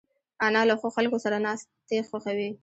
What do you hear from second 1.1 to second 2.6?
سره ناستې خوښوي